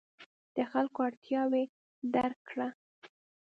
[0.55, 1.63] د خلکو اړتیاوې
[2.13, 2.67] درک کړه.